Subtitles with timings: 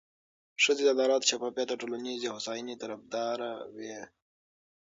[0.63, 3.97] ښځې د عدالت، شفافیت او ټولنیزې هوساینې طرفداره وي.